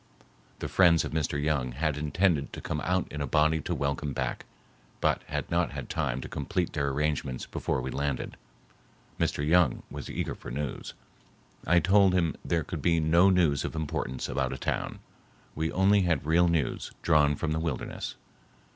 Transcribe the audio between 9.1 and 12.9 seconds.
Mr. Young was eager for news. I told him there could